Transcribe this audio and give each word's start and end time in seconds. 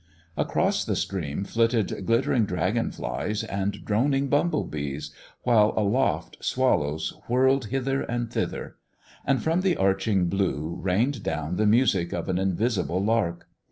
Across 0.35 0.85
the 0.85 0.95
stream 0.95 1.43
flitted 1.43 2.07
glittering 2.07 2.45
dragon 2.45 2.89
flies 2.89 3.43
and 3.43 3.85
droning 3.85 4.29
bumble 4.29 4.63
bees, 4.63 5.11
while 5.43 5.75
aloft 5.77 6.37
swallows 6.43 7.13
whirled 7.27 7.65
hither 7.65 8.01
and 8.01 8.31
thither; 8.33 8.77
and 9.25 9.43
from 9.43 9.61
the 9.61 9.77
arching 9.77 10.25
blue 10.25 10.75
rained 10.81 11.21
down 11.21 11.57
the 11.57 11.67
music 11.67 12.13
of 12.13 12.29
an 12.29 12.39
invisible 12.39 13.03
lark. 13.03 13.47